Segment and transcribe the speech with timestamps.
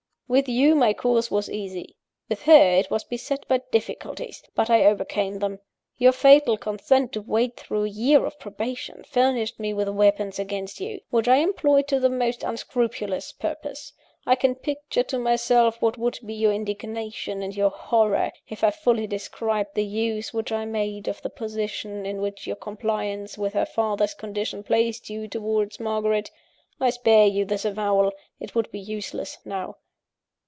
[0.31, 1.97] With you my course was easy
[2.29, 5.59] with her it was beset by difficulties; but I overcame them.
[5.97, 10.79] Your fatal consent to wait through a year of probation, furnished me with weapons against
[10.79, 13.91] you, which I employed to the most unscrupulous purpose.
[14.25, 18.71] I can picture to myself what would be your indignation and your horror, if I
[18.71, 23.51] fully described the use which I made of the position in which your compliance with
[23.51, 26.31] her father's conditions placed you towards Margaret.
[26.79, 29.75] I spare you this avowal it would be useless now.